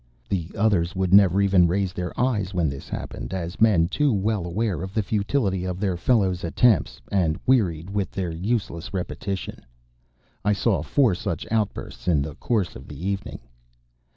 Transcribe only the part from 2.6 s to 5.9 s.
this happened, as men too well aware of the futility of